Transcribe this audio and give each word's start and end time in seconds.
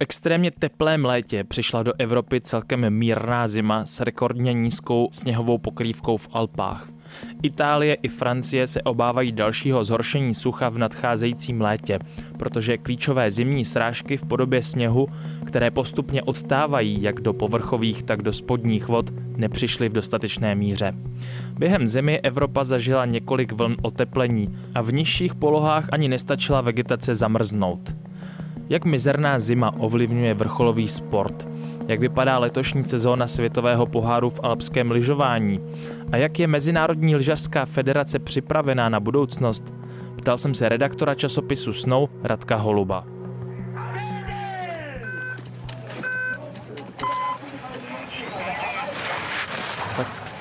extrémně 0.00 0.50
teplém 0.50 1.04
létě 1.04 1.44
přišla 1.44 1.82
do 1.82 1.92
Evropy 1.98 2.40
celkem 2.40 2.90
mírná 2.90 3.46
zima 3.46 3.86
s 3.86 4.00
rekordně 4.00 4.52
nízkou 4.52 5.08
sněhovou 5.12 5.58
pokrývkou 5.58 6.16
v 6.16 6.28
Alpách. 6.32 6.88
Itálie 7.42 7.94
i 7.94 8.08
Francie 8.08 8.66
se 8.66 8.82
obávají 8.82 9.32
dalšího 9.32 9.84
zhoršení 9.84 10.34
sucha 10.34 10.68
v 10.68 10.78
nadcházejícím 10.78 11.60
létě, 11.60 11.98
protože 12.38 12.78
klíčové 12.78 13.30
zimní 13.30 13.64
srážky 13.64 14.16
v 14.16 14.24
podobě 14.24 14.62
sněhu, 14.62 15.08
které 15.46 15.70
postupně 15.70 16.22
odtávají 16.22 17.02
jak 17.02 17.20
do 17.20 17.32
povrchových, 17.32 18.02
tak 18.02 18.22
do 18.22 18.32
spodních 18.32 18.88
vod, 18.88 19.10
nepřišly 19.36 19.88
v 19.88 19.92
dostatečné 19.92 20.54
míře. 20.54 20.94
Během 21.58 21.86
zimy 21.86 22.20
Evropa 22.20 22.64
zažila 22.64 23.04
několik 23.04 23.52
vln 23.52 23.76
oteplení 23.82 24.56
a 24.74 24.82
v 24.82 24.92
nižších 24.92 25.34
polohách 25.34 25.88
ani 25.92 26.08
nestačila 26.08 26.60
vegetace 26.60 27.14
zamrznout. 27.14 27.99
Jak 28.70 28.84
mizerná 28.84 29.38
zima 29.38 29.74
ovlivňuje 29.78 30.34
vrcholový 30.34 30.88
sport? 30.88 31.48
Jak 31.88 32.00
vypadá 32.00 32.38
letošní 32.38 32.84
sezóna 32.84 33.26
světového 33.26 33.86
poháru 33.86 34.30
v 34.30 34.40
alpském 34.42 34.90
lyžování? 34.90 35.60
A 36.12 36.16
jak 36.16 36.38
je 36.38 36.46
Mezinárodní 36.46 37.16
lyžařská 37.16 37.64
federace 37.66 38.18
připravená 38.18 38.88
na 38.88 39.00
budoucnost? 39.00 39.74
Ptal 40.16 40.38
jsem 40.38 40.54
se 40.54 40.68
redaktora 40.68 41.14
časopisu 41.14 41.72
Snow 41.72 42.08
Radka 42.22 42.56
Holuba. 42.56 43.19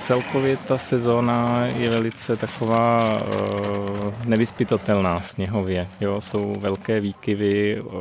Celkově 0.10 0.58
ta 0.58 0.78
sezóna 0.78 1.66
je 1.66 1.90
velice 1.90 2.38
taková 2.38 3.22
uh, 3.22 4.26
nevyspytatelná 4.26 5.22
sněhově. 5.22 5.88
Jo? 6.02 6.22
Jsou 6.22 6.56
velké 6.60 7.00
výkyvy, 7.00 7.82
uh, 7.82 7.92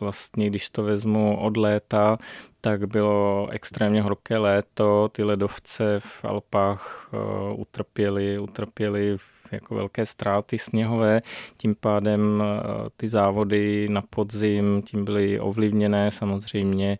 vlastně 0.00 0.46
když 0.46 0.70
to 0.70 0.82
vezmu 0.82 1.38
od 1.40 1.56
léta, 1.56 2.18
tak 2.60 2.88
bylo 2.88 3.48
extrémně 3.50 4.02
horké 4.02 4.38
léto, 4.38 5.08
ty 5.12 5.24
ledovce 5.24 6.00
v 6.00 6.24
Alpách 6.24 7.10
uh, 7.12 7.60
utrpěly, 7.60 8.38
utrpěly 8.38 9.16
jako 9.52 9.74
velké 9.74 10.06
ztráty 10.06 10.58
sněhové, 10.58 11.20
tím 11.56 11.74
pádem 11.74 12.40
uh, 12.40 12.88
ty 12.96 13.08
závody 13.08 13.88
na 13.88 14.02
podzim 14.10 14.82
tím 14.82 15.04
byly 15.04 15.40
ovlivněné 15.40 16.10
samozřejmě 16.10 16.98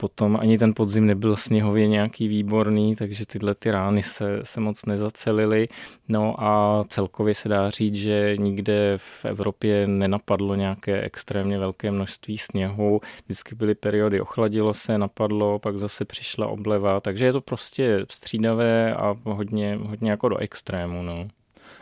Potom 0.00 0.38
ani 0.40 0.58
ten 0.58 0.74
podzim 0.74 1.06
nebyl 1.06 1.36
sněhově 1.36 1.88
nějaký 1.88 2.28
výborný, 2.28 2.96
takže 2.96 3.26
tyhle 3.26 3.54
ty 3.54 3.70
rány 3.70 4.02
se, 4.02 4.40
se 4.42 4.60
moc 4.60 4.86
nezacelily. 4.86 5.68
No 6.08 6.34
a 6.38 6.84
celkově 6.88 7.34
se 7.34 7.48
dá 7.48 7.70
říct, 7.70 7.94
že 7.94 8.36
nikde 8.38 8.94
v 8.96 9.24
Evropě 9.24 9.86
nenapadlo 9.86 10.54
nějaké 10.54 11.00
extrémně 11.00 11.58
velké 11.58 11.90
množství 11.90 12.38
sněhu. 12.38 13.00
Vždycky 13.24 13.54
byly 13.54 13.74
periody, 13.74 14.20
ochladilo 14.20 14.74
se, 14.74 14.98
napadlo, 14.98 15.58
pak 15.58 15.78
zase 15.78 16.04
přišla 16.04 16.46
obleva, 16.46 17.00
takže 17.00 17.24
je 17.24 17.32
to 17.32 17.40
prostě 17.40 18.06
střídavé 18.10 18.94
a 18.94 19.16
hodně, 19.24 19.78
hodně 19.82 20.10
jako 20.10 20.28
do 20.28 20.36
extrému. 20.36 21.02
No. 21.02 21.28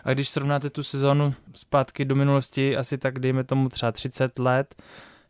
A 0.04 0.12
když 0.12 0.28
srovnáte 0.28 0.70
tu 0.70 0.82
sezonu 0.82 1.34
zpátky 1.54 2.04
do 2.04 2.14
minulosti, 2.14 2.76
asi 2.76 2.98
tak 2.98 3.18
dejme 3.18 3.44
tomu 3.44 3.68
třeba 3.68 3.92
30 3.92 4.38
let, 4.38 4.74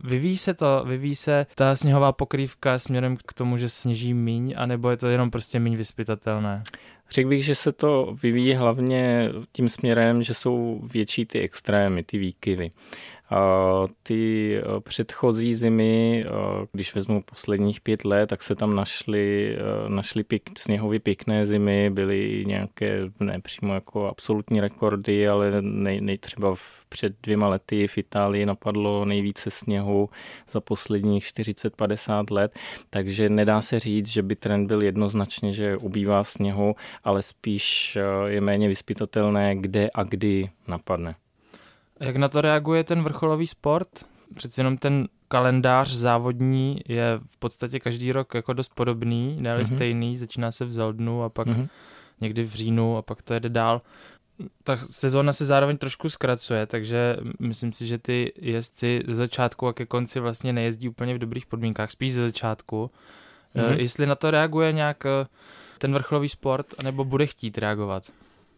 Vyvíjí 0.03 0.37
se 0.37 0.53
to, 0.53 0.83
vyvíjí 0.87 1.15
se 1.15 1.45
ta 1.55 1.75
sněhová 1.75 2.11
pokrývka 2.11 2.79
směrem 2.79 3.17
k 3.25 3.33
tomu, 3.33 3.57
že 3.57 3.69
sněží 3.69 4.13
míň, 4.13 4.53
anebo 4.57 4.89
je 4.89 4.97
to 4.97 5.07
jenom 5.07 5.31
prostě 5.31 5.59
míň 5.59 5.75
vyspytatelné? 5.75 6.63
Řekl 7.09 7.29
bych, 7.29 7.45
že 7.45 7.55
se 7.55 7.71
to 7.71 8.15
vyvíjí 8.23 8.53
hlavně 8.53 9.29
tím 9.51 9.69
směrem, 9.69 10.23
že 10.23 10.33
jsou 10.33 10.81
větší 10.83 11.25
ty 11.25 11.39
extrémy, 11.39 12.03
ty 12.03 12.17
výkyvy. 12.17 12.71
Ty 14.03 14.55
eh, 14.57 14.79
předchozí 14.79 15.55
zimy, 15.55 16.25
eh, 16.25 16.31
když 16.71 16.95
vezmu 16.95 17.23
posledních 17.23 17.81
pět 17.81 18.05
let, 18.05 18.27
tak 18.27 18.43
se 18.43 18.55
tam 18.55 18.75
našly, 18.75 19.57
eh, 19.57 19.89
našly 19.89 20.23
pěk, 20.23 20.49
sněhově 20.57 20.99
pěkné 20.99 21.45
zimy, 21.45 21.89
byly 21.89 22.43
nějaké, 22.47 22.99
ne 23.19 23.39
přímo 23.41 23.73
jako 23.73 24.07
absolutní 24.07 24.61
rekordy, 24.61 25.27
ale 25.27 25.61
nej, 25.61 26.01
nej 26.01 26.17
třeba 26.17 26.55
v, 26.55 26.85
před 26.89 27.13
dvěma 27.23 27.47
lety 27.47 27.87
v 27.87 27.97
Itálii 27.97 28.45
napadlo 28.45 29.05
nejvíce 29.05 29.51
sněhu 29.51 30.09
za 30.51 30.61
posledních 30.61 31.23
40-50 31.23 32.25
let, 32.31 32.59
takže 32.89 33.29
nedá 33.29 33.61
se 33.61 33.79
říct, 33.79 34.07
že 34.07 34.23
by 34.23 34.35
trend 34.35 34.67
byl 34.67 34.81
jednoznačně, 34.83 35.53
že 35.53 35.77
ubývá 35.77 36.23
sněhu, 36.23 36.75
ale 37.03 37.23
spíš 37.23 37.97
je 38.25 38.41
méně 38.41 38.67
vyspytatelné, 38.67 39.55
kde 39.55 39.89
a 39.93 40.03
kdy 40.03 40.49
napadne. 40.67 41.15
Jak 41.99 42.15
na 42.15 42.27
to 42.27 42.41
reaguje 42.41 42.83
ten 42.83 43.01
vrcholový 43.01 43.47
sport? 43.47 43.89
Přeci 44.35 44.59
jenom 44.59 44.77
ten 44.77 45.07
kalendář 45.27 45.91
závodní 45.91 46.81
je 46.87 47.19
v 47.27 47.37
podstatě 47.37 47.79
každý 47.79 48.11
rok 48.11 48.33
jako 48.33 48.53
dost 48.53 48.73
podobný, 48.75 49.37
ne 49.39 49.57
mm-hmm. 49.57 49.75
stejný, 49.75 50.17
začíná 50.17 50.51
se 50.51 50.65
v 50.65 50.71
Zeldnu 50.71 51.23
a 51.23 51.29
pak 51.29 51.47
mm-hmm. 51.47 51.67
někdy 52.21 52.43
v 52.43 52.53
říjnu 52.53 52.97
a 52.97 53.01
pak 53.01 53.21
to 53.21 53.33
jede 53.33 53.49
dál. 53.49 53.81
Ta 54.63 54.77
sezóna 54.77 55.33
se 55.33 55.45
zároveň 55.45 55.77
trošku 55.77 56.09
zkracuje, 56.09 56.65
takže 56.65 57.17
myslím 57.39 57.73
si, 57.73 57.87
že 57.87 57.97
ty 57.97 58.33
jezdci 58.35 59.03
ze 59.07 59.15
začátku 59.15 59.67
a 59.67 59.73
ke 59.73 59.85
konci 59.85 60.19
vlastně 60.19 60.53
nejezdí 60.53 60.89
úplně 60.89 61.13
v 61.13 61.17
dobrých 61.17 61.45
podmínkách, 61.45 61.91
spíš 61.91 62.13
ze 62.13 62.25
začátku. 62.25 62.91
Mm-hmm. 63.55 63.79
Jestli 63.79 64.05
na 64.05 64.15
to 64.15 64.31
reaguje 64.31 64.71
nějak 64.71 65.05
eh, 65.05 65.25
ten 65.77 65.93
vrcholový 65.93 66.29
sport, 66.29 66.83
nebo 66.83 67.05
bude 67.05 67.25
chtít 67.25 67.57
reagovat? 67.57 68.03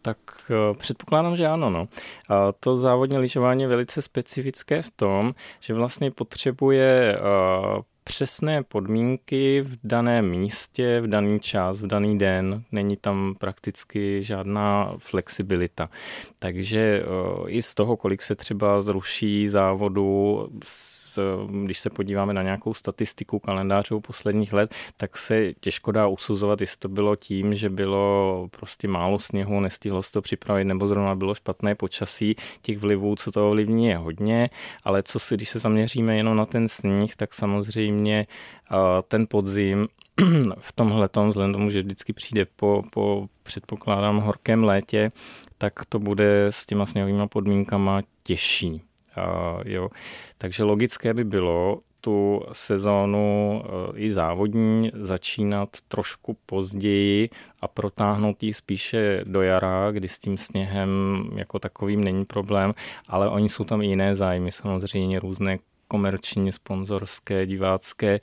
Tak 0.02 0.18
eh, 0.50 0.74
předpokládám, 0.74 1.36
že 1.36 1.46
ano. 1.46 1.70
No. 1.70 1.88
A 2.28 2.52
to 2.52 2.76
závodní 2.76 3.18
lyžování 3.18 3.62
je 3.62 3.68
velice 3.68 4.02
specifické 4.02 4.82
v 4.82 4.90
tom, 4.90 5.34
že 5.60 5.74
vlastně 5.74 6.10
potřebuje 6.10 7.16
eh, 7.16 7.82
přesné 8.04 8.62
podmínky 8.62 9.60
v 9.60 9.78
daném 9.84 10.30
místě, 10.30 11.00
v 11.00 11.06
daný 11.06 11.40
čas, 11.40 11.80
v 11.80 11.86
daný 11.86 12.18
den. 12.18 12.62
Není 12.72 12.96
tam 12.96 13.34
prakticky 13.38 14.22
žádná 14.22 14.94
flexibilita. 14.98 15.88
Takže 16.38 17.02
eh, 17.02 17.50
i 17.50 17.62
z 17.62 17.74
toho, 17.74 17.96
kolik 17.96 18.22
se 18.22 18.34
třeba 18.34 18.80
zruší 18.80 19.48
závodu, 19.48 20.48
když 21.64 21.78
se 21.78 21.90
podíváme 21.90 22.32
na 22.32 22.42
nějakou 22.42 22.74
statistiku 22.74 23.38
kalendářů 23.38 24.00
posledních 24.00 24.52
let, 24.52 24.74
tak 24.96 25.16
se 25.16 25.52
těžko 25.60 25.92
dá 25.92 26.06
usuzovat, 26.06 26.60
jestli 26.60 26.78
to 26.78 26.88
bylo 26.88 27.16
tím, 27.16 27.54
že 27.54 27.70
bylo 27.70 28.48
prostě 28.50 28.88
málo 28.88 29.18
sněhu, 29.18 29.60
nestihlo 29.60 30.02
se 30.02 30.12
to 30.12 30.22
připravit, 30.22 30.64
nebo 30.64 30.88
zrovna 30.88 31.14
bylo 31.14 31.34
špatné 31.34 31.74
počasí. 31.74 32.36
Těch 32.62 32.78
vlivů, 32.78 33.16
co 33.16 33.32
to 33.32 33.48
ovlivní, 33.48 33.86
je 33.86 33.96
hodně, 33.96 34.50
ale 34.84 35.02
co 35.02 35.18
si, 35.18 35.34
když 35.34 35.48
se 35.48 35.58
zaměříme 35.58 36.16
jenom 36.16 36.36
na 36.36 36.46
ten 36.46 36.68
sníh, 36.68 37.16
tak 37.16 37.34
samozřejmě 37.34 38.26
ten 39.08 39.26
podzim 39.26 39.88
v 40.58 40.72
tomhle 40.72 41.08
tom, 41.08 41.28
vzhledem 41.28 41.52
tomu, 41.52 41.70
že 41.70 41.82
vždycky 41.82 42.12
přijde 42.12 42.46
po, 42.56 42.82
po 42.92 43.26
předpokládám 43.42 44.18
horkém 44.18 44.64
létě, 44.64 45.10
tak 45.58 45.84
to 45.88 45.98
bude 45.98 46.46
s 46.46 46.66
těma 46.66 46.86
sněhovými 46.86 47.28
podmínkama 47.28 48.00
těžší. 48.22 48.82
Jo. 49.64 49.88
Takže 50.38 50.64
logické 50.64 51.14
by 51.14 51.24
bylo 51.24 51.80
tu 52.00 52.42
sezónu 52.52 53.62
e, 53.64 53.98
i 53.98 54.12
závodní 54.12 54.90
začínat 54.94 55.68
trošku 55.88 56.36
později 56.46 57.28
a 57.60 57.68
protáhnout 57.68 58.42
ji 58.42 58.54
spíše 58.54 59.20
do 59.24 59.42
jara, 59.42 59.90
kdy 59.90 60.08
s 60.08 60.18
tím 60.18 60.38
sněhem 60.38 60.90
jako 61.36 61.58
takovým 61.58 62.04
není 62.04 62.24
problém, 62.24 62.72
ale 63.08 63.28
oni 63.28 63.48
jsou 63.48 63.64
tam 63.64 63.82
i 63.82 63.86
jiné 63.86 64.14
zájmy, 64.14 64.52
samozřejmě 64.52 65.20
různé 65.20 65.58
komerční, 65.92 66.52
sponzorské, 66.52 67.46
divácké. 67.46 68.18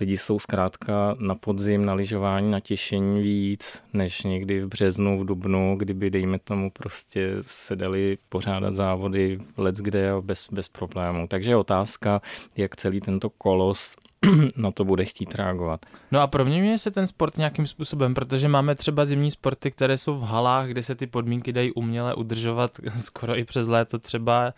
Lidi 0.00 0.16
jsou 0.16 0.38
zkrátka 0.38 1.16
na 1.18 1.34
podzim, 1.34 1.84
na 1.84 1.94
lyžování, 1.94 2.50
na 2.50 2.60
těšení 2.60 3.22
víc, 3.22 3.82
než 3.92 4.22
někdy 4.22 4.60
v 4.60 4.68
březnu, 4.68 5.18
v 5.18 5.24
dubnu, 5.24 5.76
kdyby, 5.78 6.10
dejme 6.10 6.38
tomu, 6.38 6.70
prostě 6.70 7.36
se 7.40 7.76
dali 7.76 8.18
pořádat 8.28 8.74
závody 8.74 9.38
let 9.56 9.76
kde 9.76 10.12
bez, 10.20 10.48
bez 10.52 10.68
problémů. 10.68 11.26
Takže 11.28 11.50
je 11.50 11.56
otázka, 11.56 12.20
jak 12.56 12.76
celý 12.76 13.00
tento 13.00 13.30
kolos 13.30 13.96
na 14.56 14.70
to 14.70 14.84
bude 14.84 15.04
chtít 15.04 15.34
reagovat. 15.34 15.86
No 16.12 16.20
a 16.20 16.26
proměňuje 16.26 16.78
se 16.78 16.90
ten 16.90 17.06
sport 17.06 17.36
nějakým 17.36 17.66
způsobem, 17.66 18.14
protože 18.14 18.48
máme 18.48 18.74
třeba 18.74 19.04
zimní 19.04 19.30
sporty, 19.30 19.70
které 19.70 19.96
jsou 19.96 20.18
v 20.18 20.22
halách, 20.22 20.68
kde 20.68 20.82
se 20.82 20.94
ty 20.94 21.06
podmínky 21.06 21.52
dají 21.52 21.72
uměle 21.72 22.14
udržovat 22.14 22.70
skoro 22.98 23.38
i 23.38 23.44
přes 23.44 23.66
léto 23.66 23.98
třeba 23.98 24.54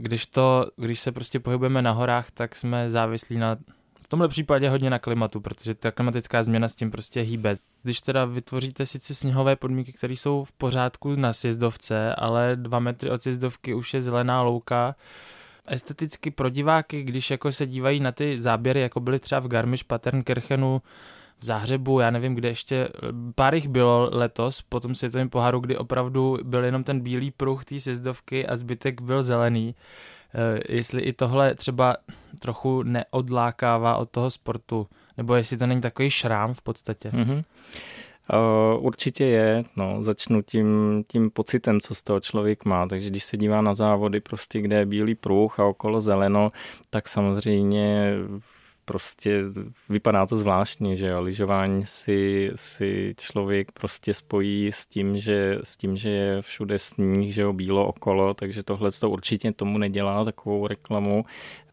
když 0.00 0.26
to, 0.26 0.66
když 0.76 1.00
se 1.00 1.12
prostě 1.12 1.40
pohybujeme 1.40 1.82
na 1.82 1.90
horách, 1.90 2.30
tak 2.30 2.56
jsme 2.56 2.90
závislí 2.90 3.38
na 3.38 3.56
v 4.02 4.08
tomhle 4.08 4.28
případě 4.28 4.70
hodně 4.70 4.90
na 4.90 4.98
klimatu, 4.98 5.40
protože 5.40 5.74
ta 5.74 5.90
klimatická 5.90 6.42
změna 6.42 6.68
s 6.68 6.74
tím 6.74 6.90
prostě 6.90 7.20
hýbe. 7.20 7.54
Když 7.82 8.00
teda 8.00 8.24
vytvoříte 8.24 8.86
sice 8.86 9.14
sněhové 9.14 9.56
podmínky, 9.56 9.92
které 9.92 10.12
jsou 10.12 10.44
v 10.44 10.52
pořádku 10.52 11.16
na 11.16 11.32
sjezdovce, 11.32 12.14
ale 12.14 12.56
dva 12.56 12.78
metry 12.78 13.10
od 13.10 13.22
sjezdovky 13.22 13.74
už 13.74 13.94
je 13.94 14.02
zelená 14.02 14.42
louka, 14.42 14.94
esteticky 15.68 16.30
pro 16.30 16.50
diváky, 16.50 17.02
když 17.02 17.30
jako 17.30 17.52
se 17.52 17.66
dívají 17.66 18.00
na 18.00 18.12
ty 18.12 18.38
záběry, 18.38 18.80
jako 18.80 19.00
byly 19.00 19.18
třeba 19.18 19.40
v 19.40 19.48
Garmisch-Partenkirchenu, 19.48 20.80
v 21.40 21.44
Záhřebu, 21.44 22.00
já 22.00 22.10
nevím, 22.10 22.34
kde 22.34 22.48
ještě, 22.48 22.88
pár 23.34 23.54
jich 23.54 23.68
bylo 23.68 24.08
letos 24.12 24.62
po 24.62 24.80
tom 24.80 24.94
světovém 24.94 25.28
poháru, 25.28 25.60
kdy 25.60 25.76
opravdu 25.76 26.38
byl 26.42 26.64
jenom 26.64 26.84
ten 26.84 27.00
bílý 27.00 27.30
pruh 27.30 27.64
té 27.64 27.80
sjezdovky 27.80 28.46
a 28.46 28.56
zbytek 28.56 29.00
byl 29.00 29.22
zelený. 29.22 29.74
jestli 30.68 31.02
i 31.02 31.12
tohle 31.12 31.54
třeba 31.54 31.96
trochu 32.38 32.82
neodlákává 32.82 33.96
od 33.96 34.10
toho 34.10 34.30
sportu, 34.30 34.86
nebo 35.16 35.34
jestli 35.34 35.58
to 35.58 35.66
není 35.66 35.80
takový 35.80 36.10
šrám 36.10 36.54
v 36.54 36.62
podstatě. 36.62 37.08
Mm-hmm. 37.08 37.44
Uh, 38.32 38.84
určitě 38.86 39.24
je, 39.24 39.64
no, 39.76 40.02
začnu 40.02 40.42
tím, 40.42 41.02
tím 41.08 41.30
pocitem, 41.30 41.80
co 41.80 41.94
z 41.94 42.02
toho 42.02 42.20
člověk 42.20 42.64
má, 42.64 42.86
takže 42.86 43.10
když 43.10 43.24
se 43.24 43.36
dívá 43.36 43.60
na 43.60 43.74
závody, 43.74 44.20
prostě 44.20 44.60
kde 44.60 44.76
je 44.76 44.86
bílý 44.86 45.14
pruh 45.14 45.60
a 45.60 45.64
okolo 45.64 46.00
zeleno, 46.00 46.52
tak 46.90 47.08
samozřejmě 47.08 48.14
prostě 48.90 49.42
vypadá 49.88 50.26
to 50.26 50.36
zvláštně, 50.36 50.96
že 50.96 51.06
jo, 51.06 51.20
lyžování 51.20 51.86
si, 51.86 52.50
si 52.54 53.14
člověk 53.18 53.72
prostě 53.72 54.14
spojí 54.14 54.72
s 54.72 54.86
tím, 54.86 55.18
že, 55.18 55.58
s 55.62 55.76
tím, 55.76 55.96
že 55.96 56.10
je 56.10 56.42
všude 56.42 56.78
sníh, 56.78 57.34
že 57.34 57.42
jo, 57.42 57.52
bílo 57.52 57.86
okolo, 57.86 58.34
takže 58.34 58.62
tohle 58.62 58.90
to 59.00 59.10
určitě 59.10 59.52
tomu 59.52 59.78
nedělá 59.78 60.24
takovou 60.24 60.66
reklamu. 60.66 61.24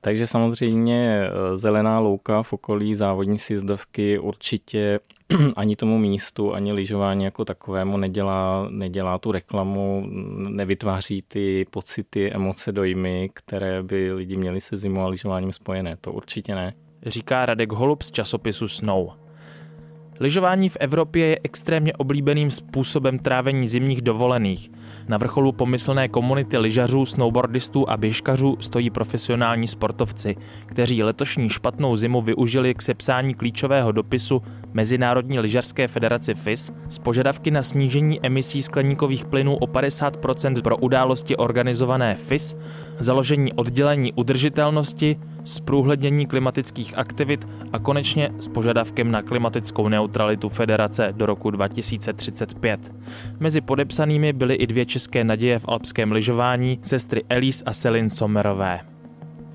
Takže 0.02 0.28
samozřejmě 0.28 1.24
eh, 1.24 1.58
zelená 1.58 2.00
louka 2.00 2.44
v 2.44 2.54
okolí 2.54 2.96
závodní 2.96 3.38
sjezdovky 3.38 4.20
určitě 4.20 5.00
ani 5.56 5.76
tomu 5.76 5.98
místu, 5.98 6.54
ani 6.54 6.74
lyžování 6.74 7.24
jako 7.24 7.46
takovému 7.46 7.98
nedělá, 7.98 8.68
nedělá 8.70 9.18
tu 9.18 9.32
reklamu, 9.32 10.08
nevytváří 10.50 11.22
ty 11.28 11.66
pocity, 11.70 12.32
emoce, 12.32 12.72
dojmy, 12.72 13.30
které 13.34 13.84
by 13.84 14.14
lidi 14.14 14.38
měli 14.38 14.62
se 14.62 14.78
zimou 14.78 15.02
a 15.02 15.08
lyžováním 15.08 15.54
spojené. 15.54 15.98
To 16.02 16.14
určitě 16.14 16.56
ne 16.56 16.74
říká 17.06 17.46
Radek 17.46 17.72
Holub 17.72 18.02
z 18.02 18.12
časopisu 18.12 18.68
Snow. 18.68 19.27
Lyžování 20.20 20.70
v 20.70 20.78
Evropě 20.80 21.26
je 21.26 21.40
extrémně 21.44 21.94
oblíbeným 21.94 22.52
způsobem 22.52 23.20
trávení 23.20 23.68
zimních 23.68 24.02
dovolených. 24.02 24.72
Na 25.10 25.18
vrcholu 25.18 25.52
pomyslné 25.52 26.08
komunity 26.08 26.58
lyžařů, 26.58 27.06
snowboardistů 27.06 27.90
a 27.90 27.98
běžkařů 27.98 28.58
stojí 28.60 28.90
profesionální 28.90 29.68
sportovci, 29.68 30.36
kteří 30.66 31.04
letošní 31.04 31.50
špatnou 31.50 31.96
zimu 31.96 32.22
využili 32.22 32.74
k 32.74 32.82
sepsání 32.82 33.34
klíčového 33.34 33.92
dopisu 33.92 34.42
Mezinárodní 34.74 35.40
lyžařské 35.40 35.88
federaci 35.88 36.36
FIS 36.36 36.72
s 36.90 37.00
požadavky 37.00 37.52
na 37.52 37.64
snížení 37.64 38.26
emisí 38.26 38.64
skleníkových 38.64 39.26
plynů 39.26 39.56
o 39.56 39.66
50% 39.66 40.62
pro 40.62 40.78
události 40.78 41.36
organizované 41.36 42.16
FIS, 42.16 42.58
založení 43.00 43.54
oddělení 43.54 44.14
udržitelnosti, 44.14 45.16
zprůhlednění 45.44 46.26
klimatických 46.26 46.98
aktivit 46.98 47.48
a 47.74 47.80
konečně 47.80 48.30
s 48.40 48.48
požadavkem 48.48 49.12
na 49.12 49.22
klimatickou 49.22 49.88
neutralitu 49.88 50.07
federace 50.50 51.14
do 51.18 51.26
roku 51.26 51.52
2035. 51.52 52.92
Mezi 53.40 53.62
podepsanými 53.62 54.34
byly 54.34 54.56
i 54.56 54.68
dvě 54.68 54.86
české 54.86 55.24
naděje 55.24 55.60
v 55.60 55.66
alpském 55.68 56.12
lyžování, 56.12 56.80
sestry 56.84 57.24
Elise 57.30 57.64
a 57.66 57.74
Selin 57.74 58.10
Somerové. 58.10 58.80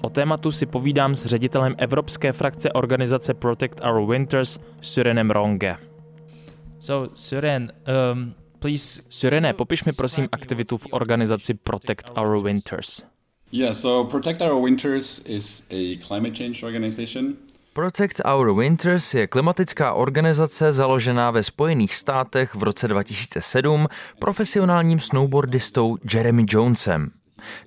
O 0.03 0.11
tématu 0.11 0.51
si 0.51 0.67
povídám 0.67 1.15
s 1.15 1.27
ředitelem 1.27 1.75
evropské 1.79 2.33
frakce 2.33 2.73
organizace 2.73 3.35
Protect 3.35 3.81
Our 3.85 4.11
Winters, 4.11 4.59
Syrenem 4.81 5.31
Ronge. 5.31 5.77
So, 6.81 7.11
Syren, 7.15 7.73
um, 8.13 8.35
please... 8.59 9.03
Syrene, 9.09 9.53
popiš 9.53 9.85
mi 9.85 9.93
prosím 9.93 10.29
aktivitu 10.33 10.77
v 10.79 10.87
organizaci 10.91 11.55
Protect 11.55 12.11
Our 12.19 12.43
Winters. 12.43 13.03
Yeah, 13.53 13.75
so 13.75 14.11
Protect 14.11 14.41
Our 14.41 14.65
Winters 14.65 15.23
is 15.27 15.67
a 15.71 15.97
climate 16.07 16.35
change 16.39 16.67
organization. 16.67 17.37
Protect 17.75 18.21
Our 18.25 18.53
Winters 18.59 19.15
je 19.15 19.27
klimatická 19.27 19.93
organizace 19.93 20.73
založená 20.73 21.31
ve 21.31 21.43
Spojených 21.43 21.95
státech 21.95 22.55
v 22.55 22.63
roce 22.63 22.89
2007 22.89 23.87
profesionálním 24.19 25.01
snowboardistou 25.01 25.97
Jeremy 26.15 26.45
Jonesem. 26.49 27.11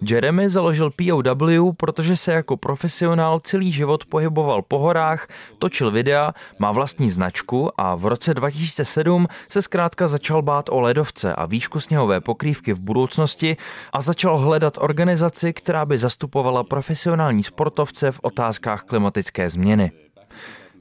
Jeremy 0.10 0.50
založil 0.50 0.90
POW, 0.90 1.74
protože 1.78 2.16
se 2.16 2.34
jako 2.34 2.58
profesionál 2.58 3.40
celý 3.40 3.72
život 3.72 4.06
pohyboval 4.06 4.62
po 4.62 4.80
horách, 4.80 5.28
točil 5.60 5.92
videa, 5.92 6.34
má 6.60 6.72
vlastní 6.72 7.10
značku 7.10 7.70
a 7.78 7.96
v 7.96 8.06
roce 8.06 8.34
2007 8.34 9.28
se 9.50 9.62
zkrátka 9.62 10.08
začal 10.08 10.42
bát 10.42 10.70
o 10.70 10.80
ledovce 10.80 11.36
a 11.36 11.46
výšku 11.46 11.80
sněhové 11.80 12.22
pokrývky 12.22 12.74
v 12.74 12.80
budoucnosti 12.80 13.58
a 13.94 14.02
začal 14.02 14.38
hledat 14.38 14.78
organizaci, 14.78 15.54
která 15.54 15.86
by 15.86 15.98
zastupovala 15.98 16.64
profesionální 16.64 17.44
sportovce 17.44 18.12
v 18.12 18.20
otázkách 18.24 18.84
klimatické 18.84 19.50
změny. 19.50 19.92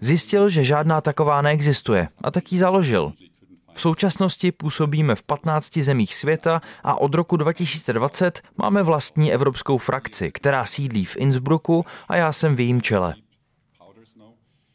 Zjistil, 0.01 0.49
že 0.49 0.65
žádná 0.65 1.01
taková 1.01 1.43
neexistuje 1.43 2.09
a 2.25 2.31
tak 2.31 2.53
ji 2.53 2.59
založil. 2.59 3.13
V 3.75 3.81
současnosti 3.81 4.53
působíme 4.53 5.15
v 5.15 5.23
15 5.23 5.79
zemích 5.79 6.15
světa 6.15 6.63
a 6.85 7.01
od 7.01 7.15
roku 7.15 7.37
2020 7.37 8.43
máme 8.57 8.83
vlastní 8.83 9.33
evropskou 9.33 9.79
frakci, 9.79 10.31
která 10.33 10.65
sídlí 10.65 11.05
v 11.05 11.17
Innsbrucku 11.17 11.85
a 12.09 12.17
já 12.17 12.33
jsem 12.33 12.57
v 12.57 12.61
jejím 12.61 12.83
čele. 12.83 13.15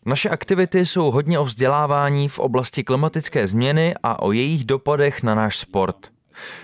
Naše 0.05 0.29
aktivity 0.29 0.85
jsou 0.85 1.11
hodně 1.11 1.39
o 1.39 1.45
vzdělávání 1.45 2.29
v 2.29 2.39
oblasti 2.39 2.83
klimatické 2.83 3.47
změny 3.47 3.95
a 4.03 4.21
o 4.21 4.31
jejich 4.31 4.65
dopadech 4.65 5.23
na 5.23 5.35
náš 5.35 5.57
sport. 5.57 5.97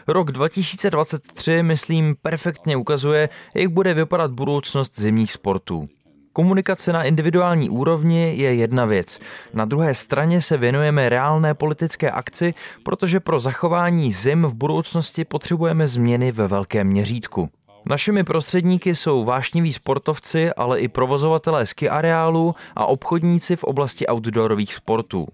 Rok 0.08 0.32
2023, 0.32 1.64
myslím, 1.64 2.16
perfektně 2.22 2.78
ukazuje, 2.78 3.30
jak 3.56 3.72
bude 3.72 3.94
vypadat 3.94 4.32
budoucnost 4.32 5.00
zimních 5.00 5.32
sportů. 5.32 5.90
Komunikace 6.36 6.94
na 6.94 7.04
individuální 7.04 7.70
úrovni 7.70 8.34
je 8.38 8.56
jedna 8.56 8.86
věc. 8.86 9.20
Na 9.54 9.66
druhé 9.66 9.94
straně 9.94 10.42
se 10.42 10.58
věnujeme 10.58 11.10
reálné 11.10 11.54
politické 11.54 12.12
akci, 12.12 12.54
protože 12.84 13.20
pro 13.20 13.40
zachování 13.40 14.12
zim 14.12 14.44
v 14.44 14.56
budoucnosti 14.56 15.26
potřebujeme 15.26 15.88
změny 15.88 16.32
ve 16.32 16.48
velkém 16.48 16.88
měřítku. 16.88 17.50
Našimi 17.86 18.24
prostředníky 18.24 18.96
jsou 18.96 19.24
vášniví 19.24 19.74
sportovci, 19.74 20.54
ale 20.54 20.80
i 20.80 20.88
provozovatelé 20.88 21.66
ski 21.66 21.90
areálu 21.90 22.56
a 22.76 22.86
obchodníci 22.86 23.56
v 23.56 23.64
oblasti 23.64 24.06
outdoorových 24.08 24.74
sportů. 24.74 25.28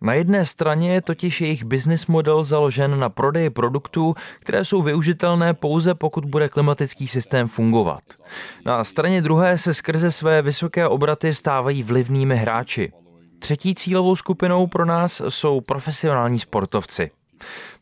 Na 0.00 0.14
jedné 0.14 0.44
straně 0.44 0.92
je 0.94 1.02
totiž 1.02 1.40
jejich 1.40 1.64
business 1.64 2.06
model 2.06 2.44
založen 2.44 2.98
na 2.98 3.08
prodeji 3.08 3.50
produktů, 3.50 4.14
které 4.40 4.64
jsou 4.64 4.82
využitelné 4.82 5.54
pouze 5.54 5.94
pokud 5.94 6.24
bude 6.24 6.48
klimatický 6.48 7.08
systém 7.08 7.48
fungovat. 7.48 8.02
Na 8.64 8.84
straně 8.84 9.22
druhé 9.22 9.58
se 9.58 9.74
skrze 9.74 10.10
své 10.10 10.42
vysoké 10.42 10.88
obraty 10.88 11.34
stávají 11.34 11.82
vlivnými 11.82 12.36
hráči. 12.36 12.92
Třetí 13.38 13.74
cílovou 13.74 14.16
skupinou 14.16 14.66
pro 14.66 14.84
nás 14.84 15.22
jsou 15.28 15.60
profesionální 15.60 16.38
sportovci. 16.38 17.10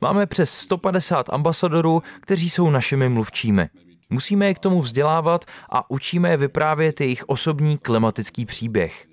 Máme 0.01 0.27
přes 0.27 0.51
150 0.51 1.27
ambasadorů, 1.31 2.03
kteří 2.21 2.51
jsou 2.51 2.71
našimi 2.71 3.09
mluvčími. 3.09 3.69
Musíme 4.11 4.47
je 4.47 4.55
k 4.55 4.59
tomu 4.59 4.81
vzdělávat 4.81 5.45
a 5.71 5.91
učíme 5.91 6.31
je 6.31 6.37
vyprávět 6.37 7.01
jejich 7.01 7.25
osobní 7.29 7.79
klimatický 7.79 8.47
příběh. 8.47 9.07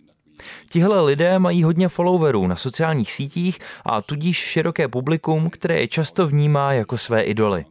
Tihle 0.70 1.02
lidé 1.02 1.40
mají 1.40 1.64
hodně 1.64 1.90
followerů 1.90 2.48
na 2.48 2.56
sociálních 2.56 3.12
sítích 3.12 3.60
a 3.86 4.02
tudíž 4.02 4.38
široké 4.38 4.88
publikum, 4.88 5.50
které 5.50 5.80
je 5.80 5.88
často 5.88 6.28
vnímá 6.28 6.74
jako 6.74 6.98
své 6.98 7.22
idoly. 7.22 7.66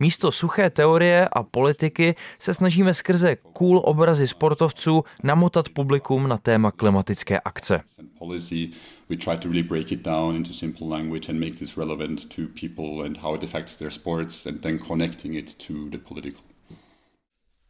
Místo 0.00 0.32
suché 0.32 0.70
teorie 0.70 1.28
a 1.28 1.42
politiky 1.42 2.14
se 2.38 2.54
snažíme 2.54 2.94
skrze 2.94 3.36
cool 3.36 3.80
obrazy 3.84 4.26
sportovců 4.26 5.04
namotat 5.22 5.68
publikum 5.68 6.28
na 6.28 6.36
téma 6.36 6.70
klimatické 6.70 7.40
akce. 7.40 7.80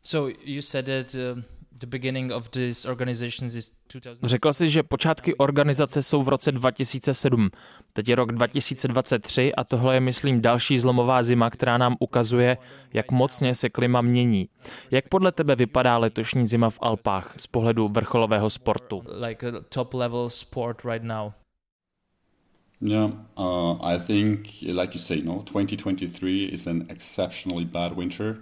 So 0.04 0.36
you 0.44 0.62
said 0.62 0.86
that 0.86 1.14
uh... 1.14 1.55
Řekl 4.22 4.52
si, 4.52 4.68
že 4.68 4.82
počátky 4.82 5.34
organizace 5.34 6.02
jsou 6.02 6.22
v 6.22 6.28
roce 6.28 6.52
2007. 6.52 7.50
Teď 7.92 8.08
je 8.08 8.16
rok 8.16 8.32
2023 8.32 9.54
a 9.54 9.64
tohle 9.64 9.94
je, 9.94 10.00
myslím, 10.00 10.40
další 10.40 10.78
zlomová 10.78 11.22
zima, 11.22 11.50
která 11.50 11.78
nám 11.78 11.96
ukazuje, 12.00 12.56
jak 12.92 13.10
mocně 13.10 13.54
se 13.54 13.68
klima 13.68 14.00
mění. 14.00 14.48
Jak 14.90 15.08
podle 15.08 15.32
tebe 15.32 15.56
vypadá 15.56 15.98
letošní 15.98 16.46
zima 16.46 16.70
v 16.70 16.78
Alpách 16.82 17.34
z 17.36 17.46
pohledu 17.46 17.88
vrcholového 17.88 18.50
sportu? 18.50 19.02
Like 19.26 19.48
a 19.48 19.52
top 19.68 19.94
level 19.94 20.30
sport 20.30 20.84
right 20.84 21.04
now. 21.04 21.32
Yeah, 22.80 23.10
uh, 23.38 23.78
I 23.80 23.98
think, 23.98 24.48
like 24.62 24.94
you 24.94 25.00
say, 25.00 25.22
no, 25.24 25.42
2023 25.46 26.44
is 26.44 26.66
an 26.66 26.86
exceptionally 26.88 27.64
bad 27.64 27.96
winter. 27.96 28.36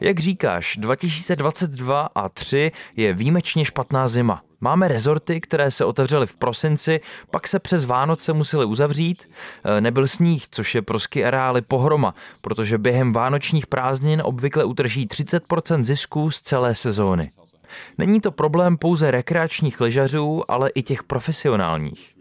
Jak 0.00 0.18
říkáš, 0.18 0.76
2022 0.76 2.08
a 2.14 2.28
3 2.28 2.72
je 2.96 3.12
výjimečně 3.12 3.64
špatná 3.64 4.08
zima. 4.08 4.42
Máme 4.60 4.88
rezorty, 4.88 5.40
které 5.40 5.70
se 5.70 5.84
otevřely 5.84 6.26
v 6.26 6.36
prosinci, 6.36 7.00
pak 7.30 7.48
se 7.48 7.58
přes 7.58 7.84
Vánoce 7.84 8.32
museli 8.32 8.64
uzavřít. 8.64 9.30
E, 9.64 9.80
nebyl 9.80 10.06
sníh, 10.06 10.48
což 10.50 10.74
je 10.74 10.82
pro 10.82 10.98
ski 10.98 11.24
areály 11.24 11.62
pohroma, 11.62 12.14
protože 12.40 12.78
během 12.78 13.12
vánočních 13.12 13.66
prázdnin 13.66 14.22
obvykle 14.24 14.64
utrží 14.64 15.06
30% 15.06 15.82
zisků 15.82 16.30
z 16.30 16.40
celé 16.40 16.74
sezóny. 16.74 17.30
Není 17.98 18.20
to 18.20 18.30
problém 18.30 18.76
pouze 18.76 19.10
rekreačních 19.10 19.80
lyžařů, 19.80 20.50
ale 20.50 20.70
i 20.70 20.82
těch 20.82 21.02
profesionálních. 21.02 22.17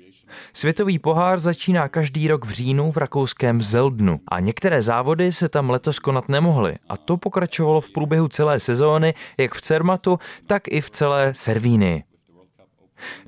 Světový 0.54 1.00
pohár 1.00 1.40
začíná 1.40 1.88
každý 1.88 2.28
rok 2.28 2.46
v 2.46 2.50
říjnu 2.50 2.92
v 2.92 2.98
rakouském 2.98 3.62
Zeldnu 3.62 4.20
a 4.28 4.40
některé 4.40 4.82
závody 4.82 5.32
se 5.32 5.50
tam 5.50 5.70
letos 5.70 6.00
konat 6.00 6.30
nemohly 6.30 6.76
a 6.90 6.98
to 6.98 7.18
pokračovalo 7.18 7.82
v 7.82 7.90
průběhu 7.90 8.28
celé 8.28 8.60
sezóny 8.60 9.14
jak 9.38 9.54
v 9.54 9.62
Cermatu, 9.62 10.20
tak 10.48 10.64
i 10.68 10.82
v 10.82 10.90
celé 10.90 11.34
Servínii. 11.34 12.04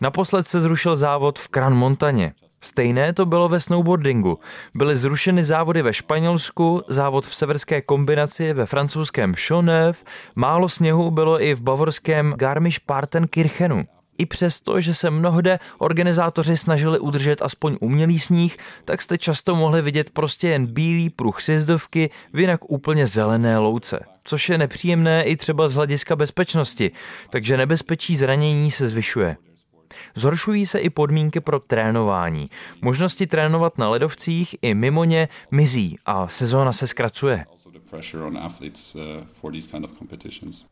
Naposled 0.01 0.47
se 0.47 0.61
zrušil 0.61 0.95
závod 0.95 1.39
v 1.39 1.47
Kran 1.47 1.73
Montaně. 1.73 2.33
Stejné 2.61 3.13
to 3.13 3.25
bylo 3.25 3.49
ve 3.49 3.59
snowboardingu. 3.59 4.39
Byly 4.75 4.97
zrušeny 4.97 5.43
závody 5.43 5.81
ve 5.81 5.93
Španělsku, 5.93 6.81
závod 6.87 7.27
v 7.27 7.35
severské 7.35 7.81
kombinaci 7.81 8.53
ve 8.53 8.65
francouzském 8.65 9.33
Chauneuf, 9.47 10.03
málo 10.35 10.69
sněhu 10.69 11.11
bylo 11.11 11.43
i 11.43 11.53
v 11.53 11.61
bavorském 11.61 12.33
Garmisch-Partenkirchenu. 12.33 13.85
I 14.19 14.25
přesto, 14.25 14.81
že 14.81 14.93
se 14.93 15.09
mnohde 15.09 15.59
organizátoři 15.77 16.57
snažili 16.57 16.99
udržet 16.99 17.41
aspoň 17.41 17.77
umělý 17.81 18.19
sníh, 18.19 18.57
tak 18.85 19.01
jste 19.01 19.17
často 19.17 19.55
mohli 19.55 19.81
vidět 19.81 20.09
prostě 20.09 20.47
jen 20.47 20.65
bílý 20.65 21.09
pruh 21.09 21.41
sjezdovky 21.41 22.09
v 22.33 22.39
jinak 22.39 22.71
úplně 22.71 23.07
zelené 23.07 23.57
louce. 23.57 23.99
Což 24.23 24.49
je 24.49 24.57
nepříjemné 24.57 25.23
i 25.23 25.35
třeba 25.35 25.69
z 25.69 25.75
hlediska 25.75 26.15
bezpečnosti, 26.15 26.91
takže 27.29 27.57
nebezpečí 27.57 28.15
zranění 28.15 28.71
se 28.71 28.87
zvyšuje. 28.87 29.37
Zhoršují 30.15 30.65
se 30.65 30.79
i 30.79 30.89
podmínky 30.89 31.39
pro 31.39 31.59
trénování. 31.59 32.49
Možnosti 32.81 33.27
trénovat 33.27 33.77
na 33.77 33.89
ledovcích 33.89 34.55
i 34.61 34.73
mimo 34.73 35.03
ně 35.03 35.27
mizí 35.51 35.97
a 36.05 36.27
sezóna 36.27 36.71
se 36.71 36.87
zkracuje. 36.87 37.45
And 37.45 37.47
what's 37.47 37.63
the 37.63 37.79
atmosphere? 40.29 40.69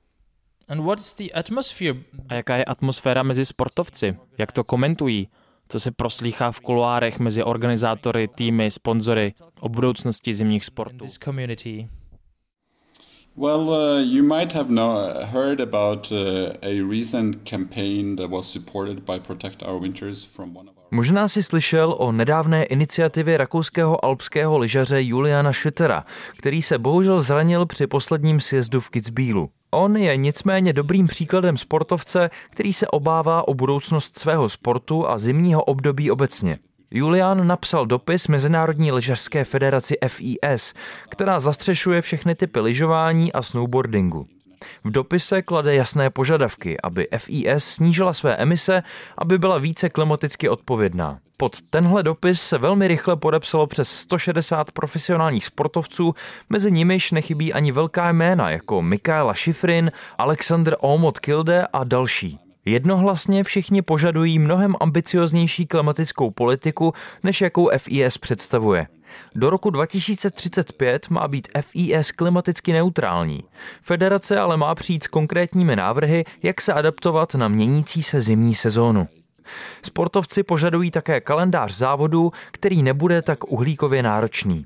A 2.30 2.34
jaká 2.34 2.58
je 2.58 2.66
atmosféra 2.66 3.24
mezi 3.24 3.46
sportovci? 3.46 4.18
Jak 4.38 4.52
to 4.52 4.64
komentují? 4.64 5.28
Co 5.70 5.80
se 5.80 5.92
proslýchá 5.92 6.52
v 6.52 6.60
kuloárech 6.60 7.20
mezi 7.20 7.44
organizátory, 7.44 8.28
týmy, 8.28 8.72
sponzory 8.72 9.34
o 9.60 9.70
budoucnosti 9.70 10.34
zimních 10.34 10.66
sportů? 10.66 11.06
Well, 13.40 13.70
uh, 13.70 14.02
you 14.02 14.24
might 14.24 14.54
have 14.54 14.70
no, 14.70 15.14
heard 15.24 15.62
about 15.62 16.12
uh, 16.12 16.18
a 16.62 16.82
recent 16.90 17.50
campaign 17.50 18.16
that 18.16 18.30
was 18.32 18.52
supported 18.52 19.00
by 19.00 19.20
Protect 19.20 19.62
Our 19.62 19.82
Winters 19.82 20.26
from 20.26 20.58
one 20.58 20.70
of 20.70 20.78
our... 20.78 20.84
Možná 20.92 21.28
si 21.28 21.44
slyšel 21.44 21.96
o 21.98 22.12
nedávné 22.12 22.64
iniciativě 22.64 23.38
rakouského 23.38 24.06
alpského 24.06 24.58
lyžaře 24.58 25.04
Juliana 25.04 25.54
Schüttera, 25.54 26.06
který 26.38 26.62
se 26.62 26.78
bohužel 26.78 27.22
zranil 27.22 27.66
při 27.66 27.88
posledním 27.88 28.40
sjezdu 28.40 28.82
v 28.82 28.90
Kitzbühelu. 28.90 29.50
On 29.72 29.98
je 29.98 30.18
nicméně 30.18 30.74
dobrým 30.74 31.08
příkladem 31.08 31.58
sportovce, 31.58 32.30
který 32.50 32.74
se 32.74 32.88
obává 32.88 33.48
o 33.48 33.54
budoucnost 33.54 34.18
svého 34.18 34.50
sportu 34.50 35.10
a 35.10 35.18
zimního 35.18 35.64
období 35.64 36.12
obecně. 36.12 36.58
Julian 36.92 37.48
napsal 37.48 37.86
dopis 37.86 38.28
Mezinárodní 38.28 38.92
lyžařské 38.92 39.46
federaci 39.46 39.96
FIS, 40.08 40.74
která 41.10 41.40
zastřešuje 41.40 42.02
všechny 42.02 42.36
typy 42.36 42.60
lyžování 42.60 43.34
a 43.34 43.42
snowboardingu. 43.42 44.28
V 44.84 44.92
dopise 44.92 45.42
klade 45.42 45.76
jasné 45.76 46.10
požadavky, 46.10 46.78
aby 46.84 47.08
FIS 47.18 47.66
snížila 47.66 48.14
své 48.14 48.36
emise, 48.36 48.84
aby 49.18 49.38
byla 49.38 49.58
více 49.58 49.90
klimaticky 49.90 50.50
odpovědná. 50.50 51.20
Pod 51.40 51.62
tenhle 51.70 52.04
dopis 52.04 52.42
se 52.42 52.58
velmi 52.58 52.88
rychle 52.88 53.16
podepsalo 53.16 53.68
přes 53.68 53.90
160 53.90 54.72
profesionálních 54.72 55.46
sportovců, 55.46 56.14
mezi 56.50 56.72
nimiž 56.72 57.12
nechybí 57.12 57.54
ani 57.54 57.72
velká 57.72 58.12
jména 58.12 58.50
jako 58.50 58.82
Mikaela 58.82 59.34
Schifrin, 59.34 59.92
Alexander 60.18 60.76
Omot 60.80 61.20
Kilde 61.20 61.68
a 61.74 61.84
další. 61.84 62.40
Jednohlasně 62.66 63.44
všichni 63.44 63.82
požadují 63.82 64.40
mnohem 64.40 64.76
ambicioznější 64.80 65.66
klimatickou 65.66 66.32
politiku, 66.32 66.94
než 67.24 67.42
jakou 67.42 67.70
FIS 67.78 68.18
představuje. 68.18 68.88
Do 69.36 69.50
roku 69.50 69.70
2035 69.70 71.10
má 71.10 71.28
být 71.28 71.48
FIS 71.62 72.12
klimaticky 72.12 72.74
neutrální. 72.74 73.44
Federace 73.82 74.40
ale 74.40 74.58
má 74.58 74.76
přijít 74.76 75.04
s 75.04 75.08
konkrétními 75.08 75.76
návrhy, 75.76 76.26
jak 76.44 76.62
se 76.62 76.74
adaptovat 76.74 77.36
na 77.36 77.48
měnící 77.48 78.04
se 78.04 78.22
zimní 78.22 78.56
sezónu. 78.56 79.08
Sportovci 79.82 80.44
požadují 80.44 80.92
také 80.92 81.22
kalendář 81.22 81.78
závodů, 81.78 82.32
který 82.52 82.84
nebude 82.84 83.22
tak 83.22 83.52
uhlíkově 83.52 84.04
náročný. 84.04 84.66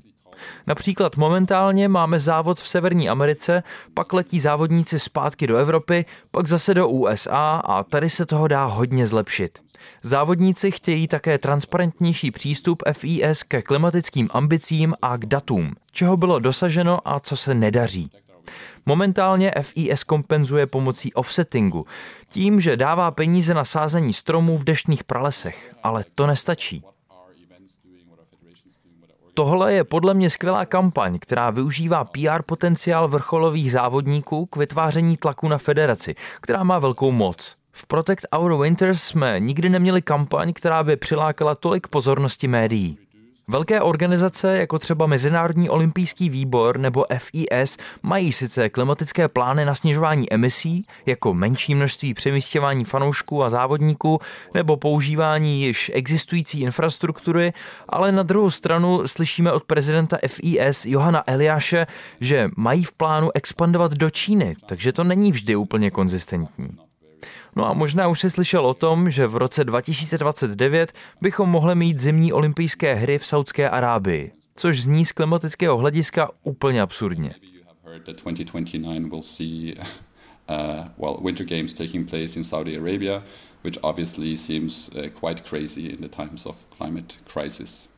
Například 0.66 1.16
momentálně 1.16 1.88
máme 1.88 2.20
závod 2.20 2.60
v 2.60 2.68
Severní 2.68 3.08
Americe, 3.08 3.62
pak 3.94 4.12
letí 4.12 4.40
závodníci 4.40 4.98
zpátky 4.98 5.46
do 5.46 5.56
Evropy, 5.56 6.04
pak 6.30 6.46
zase 6.46 6.74
do 6.74 6.88
USA 6.88 7.62
a 7.64 7.82
tady 7.82 8.10
se 8.10 8.26
toho 8.26 8.48
dá 8.48 8.64
hodně 8.64 9.06
zlepšit. 9.06 9.58
Závodníci 10.02 10.70
chtějí 10.70 11.08
také 11.08 11.38
transparentnější 11.38 12.30
přístup 12.30 12.82
FIS 12.92 13.42
ke 13.42 13.62
klimatickým 13.62 14.28
ambicím 14.32 14.94
a 15.02 15.16
k 15.16 15.26
datům, 15.26 15.74
čeho 15.92 16.16
bylo 16.16 16.38
dosaženo 16.38 16.98
a 17.08 17.20
co 17.20 17.36
se 17.36 17.54
nedaří. 17.54 18.10
Momentálně 18.86 19.52
FIS 19.62 20.04
kompenzuje 20.04 20.66
pomocí 20.66 21.12
offsettingu, 21.12 21.86
tím, 22.28 22.60
že 22.60 22.76
dává 22.76 23.10
peníze 23.10 23.54
na 23.54 23.64
sázení 23.64 24.12
stromů 24.12 24.58
v 24.58 24.64
deštných 24.64 25.04
pralesech, 25.04 25.74
ale 25.82 26.04
to 26.14 26.26
nestačí. 26.26 26.84
Tohle 29.34 29.72
je 29.72 29.84
podle 29.84 30.14
mě 30.14 30.30
skvělá 30.30 30.66
kampaň, 30.66 31.18
která 31.18 31.50
využívá 31.50 32.04
PR 32.04 32.42
potenciál 32.46 33.08
vrcholových 33.08 33.72
závodníků 33.72 34.46
k 34.46 34.56
vytváření 34.56 35.16
tlaku 35.16 35.48
na 35.48 35.58
federaci, 35.58 36.14
která 36.40 36.62
má 36.62 36.78
velkou 36.78 37.12
moc. 37.12 37.56
V 37.72 37.86
Protect 37.86 38.26
Our 38.38 38.62
Winters 38.62 39.02
jsme 39.02 39.40
nikdy 39.40 39.68
neměli 39.68 40.02
kampaň, 40.02 40.52
která 40.52 40.82
by 40.82 40.96
přilákala 40.96 41.54
tolik 41.54 41.86
pozornosti 41.86 42.48
médií. 42.48 42.98
Velké 43.48 43.80
organizace, 43.80 44.58
jako 44.58 44.78
třeba 44.78 45.06
Mezinárodní 45.06 45.70
olympijský 45.70 46.30
výbor 46.30 46.78
nebo 46.78 47.04
FIS, 47.18 47.76
mají 48.02 48.32
sice 48.32 48.68
klimatické 48.68 49.28
plány 49.28 49.64
na 49.64 49.74
snižování 49.74 50.32
emisí, 50.32 50.86
jako 51.06 51.34
menší 51.34 51.74
množství 51.74 52.14
přemístěvání 52.14 52.84
fanoušků 52.84 53.44
a 53.44 53.48
závodníků 53.48 54.18
nebo 54.54 54.76
používání 54.76 55.62
již 55.62 55.90
existující 55.94 56.60
infrastruktury, 56.60 57.52
ale 57.88 58.12
na 58.12 58.22
druhou 58.22 58.50
stranu 58.50 59.02
slyšíme 59.06 59.52
od 59.52 59.64
prezidenta 59.64 60.18
FIS 60.26 60.86
Johana 60.86 61.22
Eliáše, 61.26 61.86
že 62.20 62.48
mají 62.56 62.84
v 62.84 62.92
plánu 62.92 63.30
expandovat 63.34 63.92
do 63.92 64.10
Číny, 64.10 64.56
takže 64.66 64.92
to 64.92 65.04
není 65.04 65.32
vždy 65.32 65.56
úplně 65.56 65.90
konzistentní. 65.90 66.91
No 67.56 67.66
a 67.66 67.72
možná 67.72 68.08
už 68.08 68.20
si 68.20 68.30
slyšel 68.30 68.66
o 68.66 68.74
tom, 68.74 69.10
že 69.10 69.26
v 69.26 69.36
roce 69.36 69.64
2029 69.64 70.92
bychom 71.20 71.50
mohli 71.50 71.74
mít 71.74 71.98
zimní 71.98 72.32
olympijské 72.32 72.94
hry 72.94 73.18
v 73.18 73.26
Saudské 73.26 73.70
Arábii, 73.70 74.32
což 74.56 74.82
zní 74.82 75.04
z 75.04 75.12
klimatického 75.12 75.78
hlediska 75.78 76.30
úplně 76.42 76.82
absurdně. 76.82 77.34
Uh, 80.48 80.88
well, 80.98 81.20
Winter 81.24 81.46
Games 81.46 81.72
taking 81.72 82.10
place 82.10 82.36
in 82.36 82.44
Saudi 82.44 82.76
Arabia, 82.76 83.22
which 83.62 83.78
obviously 83.82 84.36
seems 84.36 84.88
uh, 84.88 85.08
quite 85.20 85.44
crazy 85.44 85.86
in 85.86 86.00
the 86.00 86.08
times 86.08 86.46
of 86.46 86.66
climate 86.76 87.16
crisis. 87.24 87.88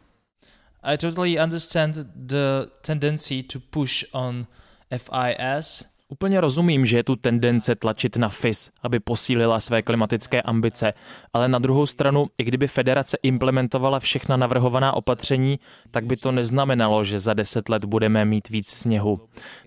I 0.82 0.96
totally 0.96 1.38
understand 1.38 1.94
the 2.14 2.70
tendency 2.82 3.42
to 3.42 3.58
push 3.58 4.04
on 4.12 4.46
FIS 4.90 5.86
Úplně 6.08 6.40
rozumím, 6.40 6.86
že 6.86 6.96
je 6.96 7.04
tu 7.04 7.16
tendence 7.16 7.74
tlačit 7.74 8.16
na 8.16 8.28
FIS, 8.28 8.70
aby 8.82 9.00
posílila 9.00 9.60
své 9.60 9.82
klimatické 9.82 10.42
ambice, 10.42 10.92
ale 11.32 11.48
na 11.48 11.58
druhou 11.58 11.86
stranu, 11.86 12.26
i 12.38 12.44
kdyby 12.44 12.68
federace 12.68 13.18
implementovala 13.22 14.00
všechna 14.00 14.36
navrhovaná 14.36 14.92
opatření, 14.92 15.58
tak 15.90 16.04
by 16.04 16.16
to 16.16 16.32
neznamenalo, 16.32 17.04
že 17.04 17.20
za 17.20 17.34
deset 17.34 17.68
let 17.68 17.84
budeme 17.84 18.24
mít 18.24 18.48
víc 18.48 18.70
sněhu. 18.70 19.20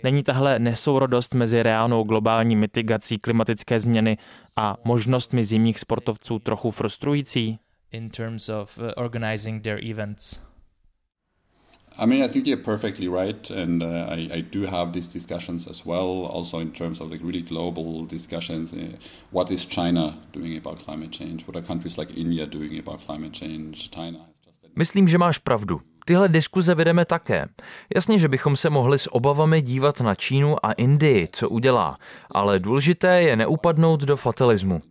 Není 0.03 0.23
tahle 0.23 0.59
nesourodost 0.59 1.33
mezi 1.33 1.63
reálnou 1.63 2.03
globální 2.03 2.55
mitigací 2.55 3.17
klimatické 3.17 3.79
změny 3.79 4.17
a 4.57 4.77
možnostmi 4.83 5.45
zimních 5.45 5.79
sportovců 5.79 6.39
trochu 6.39 6.71
frustrující? 6.71 7.59
In 7.91 8.09
terms 8.09 8.49
of 8.49 8.77
uh, 8.77 8.91
organizing 8.95 9.63
their 9.63 9.85
events. 9.85 10.39
I 11.99 12.05
mean, 12.05 12.21
I 12.21 12.27
think 12.27 12.45
you're 12.45 12.57
perfectly 12.57 13.07
right, 13.07 13.49
and 13.49 13.81
uh, 13.81 14.05
I, 14.09 14.29
I, 14.33 14.41
do 14.41 14.67
have 14.67 14.93
these 14.93 15.07
discussions 15.07 15.67
as 15.67 15.83
well, 15.83 16.29
also 16.31 16.59
in 16.59 16.71
terms 16.71 17.01
of 17.01 17.09
like 17.11 17.23
really 17.23 17.41
global 17.41 18.05
discussions. 18.05 18.71
Uh, 18.73 18.97
what 19.31 19.49
is 19.51 19.65
China 19.65 20.13
doing 20.31 20.57
about 20.57 20.85
climate 20.85 21.11
change? 21.11 21.47
What 21.47 21.55
are 21.55 21.61
countries 21.61 21.97
like 21.97 22.15
India 22.15 22.45
doing 22.45 22.77
about 22.77 23.05
climate 23.05 23.33
change? 23.33 23.89
China. 23.89 24.19
Myslím, 24.75 25.07
že 25.07 25.17
máš 25.17 25.37
pravdu. 25.37 25.81
Tyhle 26.05 26.27
diskuze 26.27 26.75
vedeme 26.75 27.05
také. 27.05 27.47
Jasně, 27.95 28.19
že 28.19 28.27
bychom 28.27 28.55
se 28.55 28.69
mohli 28.69 28.99
s 28.99 29.13
obavami 29.13 29.61
dívat 29.61 30.01
na 30.01 30.15
Čínu 30.15 30.65
a 30.65 30.71
Indii, 30.71 31.27
co 31.31 31.49
udělá, 31.49 31.97
ale 32.31 32.59
důležité 32.59 33.21
je 33.21 33.35
neupadnout 33.35 34.03
do 34.03 34.17
fatalismu. 34.17 34.81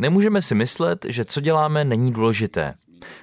Nemůžeme 0.00 0.42
si 0.42 0.54
myslet, 0.54 1.06
že 1.08 1.24
co 1.24 1.40
děláme 1.40 1.84
není 1.84 2.12
důležité. 2.12 2.74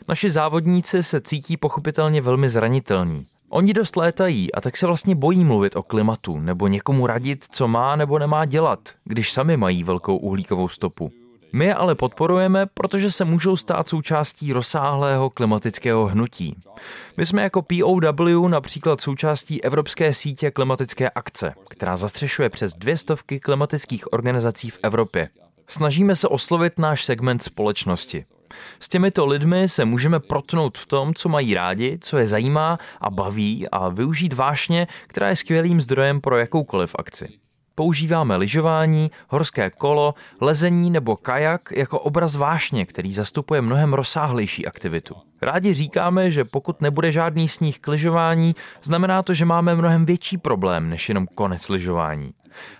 Naši 0.07 0.31
závodníci 0.31 1.03
se 1.03 1.21
cítí 1.21 1.57
pochopitelně 1.57 2.21
velmi 2.21 2.49
zranitelní. 2.49 3.23
Oni 3.49 3.73
dost 3.73 3.95
létají 3.95 4.53
a 4.53 4.61
tak 4.61 4.77
se 4.77 4.87
vlastně 4.87 5.15
bojí 5.15 5.43
mluvit 5.43 5.75
o 5.75 5.83
klimatu 5.83 6.39
nebo 6.39 6.67
někomu 6.67 7.07
radit, 7.07 7.45
co 7.51 7.67
má 7.67 7.95
nebo 7.95 8.19
nemá 8.19 8.45
dělat, 8.45 8.79
když 9.05 9.31
sami 9.31 9.57
mají 9.57 9.83
velkou 9.83 10.17
uhlíkovou 10.17 10.67
stopu. 10.67 11.11
My 11.53 11.65
je 11.65 11.75
ale 11.75 11.95
podporujeme, 11.95 12.65
protože 12.65 13.11
se 13.11 13.25
můžou 13.25 13.57
stát 13.57 13.89
součástí 13.89 14.53
rozsáhlého 14.53 15.29
klimatického 15.29 16.07
hnutí. 16.07 16.55
My 17.17 17.25
jsme 17.25 17.43
jako 17.43 17.61
POW 17.61 18.47
například 18.47 19.01
součástí 19.01 19.63
Evropské 19.63 20.13
sítě 20.13 20.51
klimatické 20.51 21.09
akce, 21.09 21.53
která 21.69 21.97
zastřešuje 21.97 22.49
přes 22.49 22.73
dvě 22.73 22.97
stovky 22.97 23.39
klimatických 23.39 24.13
organizací 24.13 24.69
v 24.69 24.79
Evropě. 24.83 25.29
Snažíme 25.67 26.15
se 26.15 26.27
oslovit 26.27 26.79
náš 26.79 27.03
segment 27.03 27.43
společnosti. 27.43 28.25
S 28.79 28.89
těmito 28.89 29.25
lidmi 29.25 29.69
se 29.69 29.85
můžeme 29.85 30.19
protnout 30.19 30.77
v 30.77 30.85
tom, 30.85 31.13
co 31.13 31.29
mají 31.29 31.53
rádi, 31.53 31.97
co 32.01 32.17
je 32.17 32.27
zajímá 32.27 32.77
a 33.01 33.09
baví 33.09 33.69
a 33.71 33.89
využít 33.89 34.33
vášně, 34.33 34.87
která 35.07 35.29
je 35.29 35.35
skvělým 35.35 35.81
zdrojem 35.81 36.21
pro 36.21 36.37
jakoukoliv 36.37 36.95
akci. 36.99 37.27
Používáme 37.75 38.35
lyžování, 38.35 39.11
horské 39.29 39.69
kolo, 39.69 40.13
lezení 40.41 40.89
nebo 40.89 41.15
kajak 41.15 41.61
jako 41.75 41.99
obraz 41.99 42.35
vášně, 42.35 42.85
který 42.85 43.13
zastupuje 43.13 43.61
mnohem 43.61 43.93
rozsáhlejší 43.93 44.65
aktivitu. 44.65 45.15
Rádi 45.41 45.73
říkáme, 45.73 46.31
že 46.31 46.45
pokud 46.45 46.81
nebude 46.81 47.11
žádný 47.11 47.47
sníh 47.47 47.79
k 47.79 47.87
lyžování, 47.87 48.55
znamená 48.83 49.23
to, 49.23 49.33
že 49.33 49.45
máme 49.45 49.75
mnohem 49.75 50.05
větší 50.05 50.37
problém 50.37 50.89
než 50.89 51.09
jenom 51.09 51.27
konec 51.35 51.69
lyžování. 51.69 52.33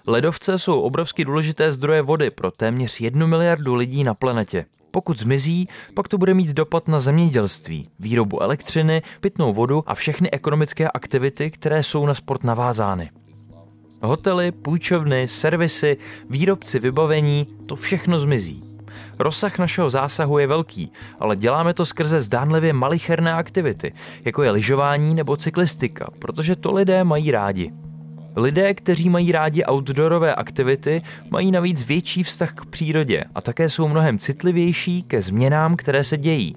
Ledovce 0.08 0.60
jsou 0.60 0.82
obrovsky 0.82 1.26
důležité 1.26 1.72
zdroje 1.72 2.02
vody 2.02 2.32
pro 2.32 2.52
téměř 2.52 3.00
jednu 3.00 3.28
miliardu 3.28 3.76
lidí 3.76 4.04
na 4.04 4.14
planetě. 4.14 4.66
Pokud 4.92 5.20
zmizí, 5.20 5.68
pak 5.94 6.08
to 6.08 6.18
bude 6.18 6.34
mít 6.34 6.48
dopad 6.48 6.88
na 6.88 7.00
zemědělství, 7.00 7.90
výrobu 8.00 8.44
elektřiny, 8.44 9.02
pitnou 9.22 9.54
vodu 9.54 9.84
a 9.88 9.96
všechny 9.96 10.32
ekonomické 10.32 10.88
aktivity, 10.88 11.52
které 11.52 11.84
jsou 11.84 12.06
na 12.06 12.14
sport 12.14 12.44
navázány. 12.44 13.12
Hotely, 14.04 14.52
půjčovny, 14.52 15.28
servisy, 15.28 15.98
výrobci 16.30 16.80
vybavení, 16.80 17.48
to 17.66 17.76
všechno 17.76 18.20
zmizí. 18.20 18.64
Rozsah 19.20 19.60
našeho 19.60 19.90
zásahu 19.90 20.40
je 20.40 20.48
velký, 20.48 20.92
ale 21.20 21.36
děláme 21.36 21.74
to 21.74 21.86
skrze 21.86 22.22
zdánlivě 22.22 22.74
malicherné 22.74 23.34
aktivity, 23.34 23.94
jako 24.26 24.44
je 24.44 24.52
lyžování 24.52 25.16
nebo 25.16 25.38
cyklistika, 25.38 26.08
protože 26.20 26.56
to 26.56 26.74
lidé 26.74 27.04
mají 27.04 27.32
rádi. 27.32 27.72
Lidé, 28.36 28.74
kteří 28.74 29.10
mají 29.10 29.32
rádi 29.32 29.64
outdoorové 29.72 30.36
aktivity, 30.36 31.02
mají 31.30 31.52
navíc 31.52 31.88
větší 31.88 32.24
vztah 32.24 32.54
k 32.54 32.66
přírodě 32.66 33.24
a 33.36 33.42
také 33.42 33.70
jsou 33.70 33.88
mnohem 33.88 34.18
citlivější 34.18 35.04
ke 35.04 35.22
změnám, 35.22 35.76
které 35.76 36.04
se 36.04 36.18
dějí. 36.18 36.56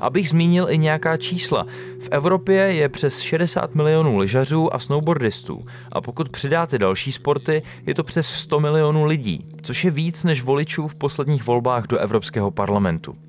Abych 0.00 0.28
zmínil 0.28 0.66
i 0.70 0.78
nějaká 0.78 1.16
čísla. 1.16 1.66
V 2.00 2.08
Evropě 2.10 2.56
je 2.56 2.88
přes 2.88 3.20
60 3.20 3.74
milionů 3.74 4.18
lyžařů 4.18 4.74
a 4.74 4.78
snowboardistů 4.78 5.66
a 5.92 6.00
pokud 6.00 6.28
přidáte 6.28 6.78
další 6.78 7.12
sporty, 7.12 7.62
je 7.86 7.94
to 7.94 8.04
přes 8.04 8.26
100 8.26 8.60
milionů 8.60 9.04
lidí, 9.04 9.40
což 9.62 9.84
je 9.84 9.90
víc 9.90 10.24
než 10.24 10.42
voličů 10.42 10.88
v 10.88 10.94
posledních 10.94 11.46
volbách 11.46 11.86
do 11.86 11.98
Evropského 11.98 12.50
parlamentu. 12.50 13.25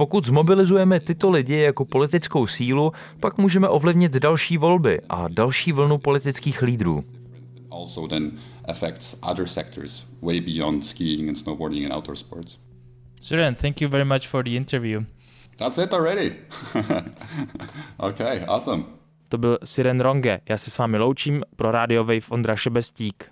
Pokud 0.00 0.26
zmobilizujeme 0.26 1.00
tyto 1.00 1.30
lidi 1.30 1.56
jako 1.56 1.84
politickou 1.84 2.46
sílu, 2.46 2.92
pak 3.20 3.38
můžeme 3.38 3.68
ovlivnit 3.68 4.12
další 4.12 4.58
volby 4.58 5.00
a 5.08 5.28
další 5.28 5.72
vlnu 5.72 5.98
politických 5.98 6.62
lídrů. 6.62 7.00
Also 7.70 8.08
then 8.08 8.32
affects 8.68 9.16
other 9.30 9.46
sectors 9.46 10.06
way 10.22 10.40
beyond 10.40 10.86
skiing 10.86 11.28
and 11.28 11.34
snowboarding 11.34 11.86
and 11.86 11.96
outdoor 11.96 12.16
sports. 12.16 12.58
Suren, 13.20 13.54
thank 13.54 13.80
you 13.80 13.90
very 13.90 14.04
much 14.04 14.28
for 14.28 14.44
the 14.44 14.50
interview. 14.50 15.04
That's 15.56 15.78
it 15.78 15.92
already. 15.92 16.32
okay, 17.98 18.44
awesome. 18.46 18.84
To 19.28 19.38
byl 19.38 19.58
Siren 19.64 20.00
Ronge. 20.00 20.40
Já 20.48 20.56
se 20.56 20.70
s 20.70 20.78
vámi 20.78 20.98
loučím 20.98 21.42
pro 21.56 21.70
Radio 21.70 22.04
Wave 22.04 22.30
Ondra 22.30 22.56
Šebestík. 22.56 23.30